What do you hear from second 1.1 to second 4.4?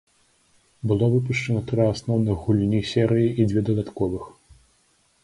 выпушчана тры асноўных гульні серыі і дзве дадатковых.